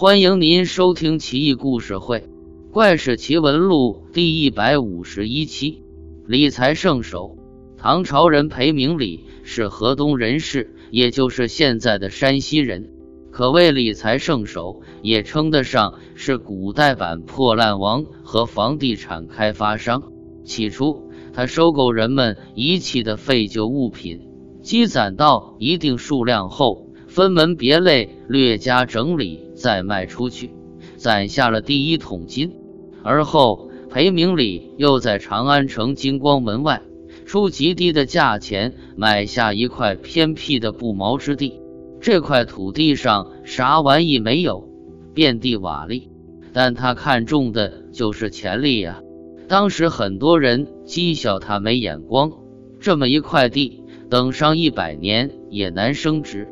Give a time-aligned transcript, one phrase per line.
[0.00, 2.20] 欢迎您收听《奇异故事会·
[2.70, 5.82] 怪事奇闻录》第一百五十一期。
[6.24, 7.36] 理财圣手，
[7.76, 12.92] 唐朝人裴明礼是河东人士，也就是现在的山西人，
[13.32, 20.04] 可谓理财圣手，也称得上是古代版破烂王和房地产开发商。
[20.44, 24.20] 起初，他收购人们遗弃的废旧物品。
[24.62, 30.50] 积攒到一定数量后，分门别类，略加整理，再卖出去，
[30.96, 32.54] 攒下了第一桶金。
[33.02, 36.82] 而后，裴明礼又在长安城金光门外，
[37.24, 41.60] 出极低的价钱买下一块偏僻的不毛之地。
[42.00, 44.68] 这块土地上啥玩意没有，
[45.14, 46.08] 遍地瓦砾，
[46.52, 49.00] 但他看中的就是潜力呀。
[49.48, 52.30] 当时很多人讥笑他没眼光，
[52.78, 53.82] 这么一块地。
[54.10, 56.48] 等上一百年也难升值，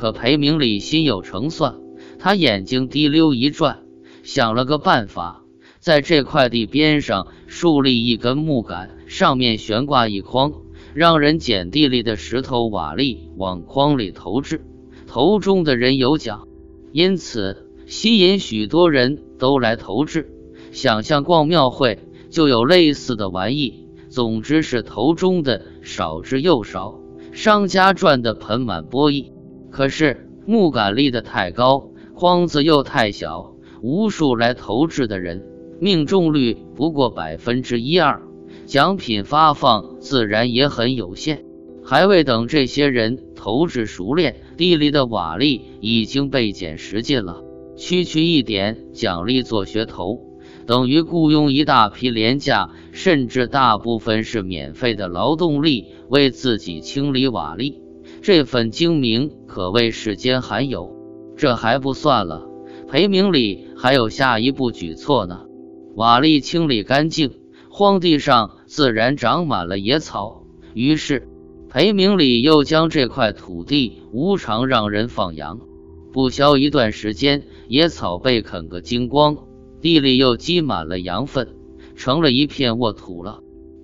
[0.00, 1.74] 可裴明礼心有成算，
[2.18, 3.80] 他眼睛滴溜一转，
[4.22, 5.42] 想了个办法，
[5.78, 10.54] 在这块地边上竖立一根木杆，上面悬挂一筐，
[10.94, 14.62] 让人捡地里的石头瓦砾往筐里投掷，
[15.06, 16.48] 投中的人有奖，
[16.92, 20.30] 因此吸引许多人都来投掷。
[20.72, 21.98] 想象逛庙会
[22.30, 26.98] 就有类似的玩意，总之是投中的少之又少。
[27.32, 29.30] 商家赚得盆满钵溢，
[29.70, 35.44] 可是木杆立得太高，筐子又太小，无数来投掷的人，
[35.80, 38.22] 命中率不过百分之一二，
[38.66, 41.44] 奖品发放自然也很有限。
[41.82, 47.42] 还未等这些人投掷熟练，地里的瓦砾已经被捡拾尽了，
[47.76, 50.20] 区区一点奖励做噱头。
[50.66, 57.76] 等于雇佣一大批廉价，甚至大部分是免费的劳动力为自己清理瓦砾，
[58.22, 60.96] 这份精明可谓世间罕有。
[61.36, 62.46] 这还不算了，
[62.86, 65.46] 裴明礼还有下一步举措呢。
[65.94, 67.32] 瓦砾清理干净，
[67.70, 70.44] 荒地上自然长满了野草。
[70.74, 71.28] 于是，
[71.70, 75.60] 裴明礼又将这块土地无偿让人放羊。
[76.12, 79.38] 不消一段时间，野草被啃个精光。
[79.80, 81.56] 地里又积满了羊粪，
[81.96, 83.40] 成了一片沃土了。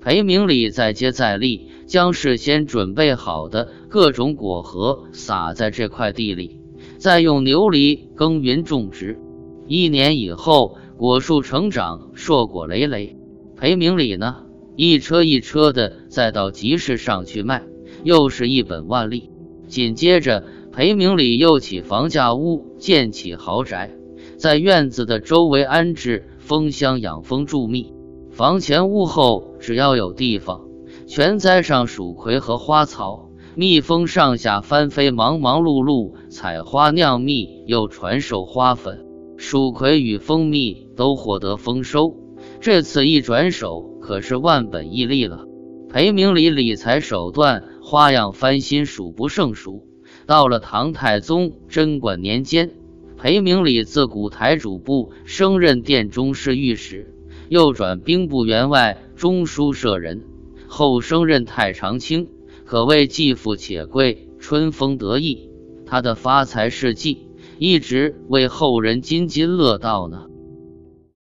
[0.06, 6.60] 裴明礼再接再厉，将事先准备好的各种果核撒在这块地里，
[6.96, 9.18] 再用牛犁耕耘种植。
[9.66, 13.16] 一年以后，果树成长，硕果累累。
[13.56, 14.44] 裴明礼呢，
[14.76, 17.64] 一车一车的再到集市上去卖，
[18.04, 19.30] 又是一本万利。
[19.66, 23.90] 紧接着，裴明礼又起房架屋，建起豪宅。
[24.36, 27.92] 在院子的周围安置蜂箱养蜂助蜜，
[28.36, 30.68] 房前屋后只要有地方，
[31.06, 39.06] 全栽上蜀葵和花草，蜜蜂上下翻飞，忙忙碌碌采花酿蜜，又传授花粉。
[39.38, 42.14] 蜀葵与蜂蜜都获得丰收。
[42.60, 45.46] 这次一转手，可是万本益利了。
[45.88, 49.86] 裴明礼理财手段花样翻新，数不胜数。
[50.26, 52.72] 到了唐太宗贞观年间。
[53.16, 57.14] 裴明礼自古台主簿升任殿中侍御史，
[57.48, 60.24] 又转兵部员外中书舍人，
[60.66, 62.28] 后升任太常卿，
[62.64, 65.50] 可谓既富且贵，春风得意。
[65.86, 70.26] 他的发财事迹一直为后人津津乐道呢。